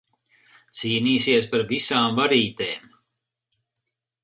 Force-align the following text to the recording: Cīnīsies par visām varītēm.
Cīnīsies 0.79 1.45
par 1.51 1.65
visām 1.73 2.19
varītēm. 2.21 2.91